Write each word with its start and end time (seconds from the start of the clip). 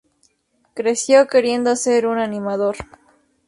Creció 0.73 1.27
queriendo 1.27 1.75
ser 1.75 2.07
un 2.07 2.17
animador. 2.17 2.75